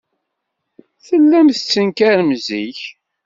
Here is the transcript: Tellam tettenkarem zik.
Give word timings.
Tellam 1.05 1.47
tettenkarem 1.51 2.31
zik. 2.45 2.79